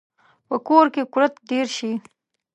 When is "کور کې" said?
0.67-1.01